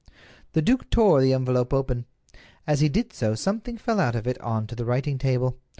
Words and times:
The 0.53 0.63
duke 0.63 0.89
tore 0.89 1.21
the 1.21 1.31
envelope 1.31 1.71
open. 1.75 2.05
As 2.65 2.79
he 2.79 2.89
did 2.89 3.13
so 3.13 3.35
something 3.35 3.77
fell 3.77 3.99
out 3.99 4.15
of 4.15 4.25
it 4.25 4.41
on 4.41 4.65
to 4.65 4.73
the 4.75 4.83
writing 4.83 5.19
table. 5.19 5.59